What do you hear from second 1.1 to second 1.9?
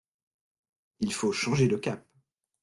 faut changer de